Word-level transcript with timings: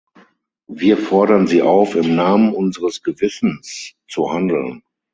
Wir 0.65 0.97
fordern 0.97 1.45
Sie 1.45 1.61
auf, 1.61 1.93
im 1.95 2.15
Namen 2.15 2.55
unseres 2.55 3.03
Gewissens 3.03 3.93
zu 4.07 4.31
handeln. 4.33 4.81